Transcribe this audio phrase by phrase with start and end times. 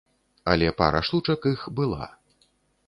[0.53, 2.11] Але пара штучак іх была.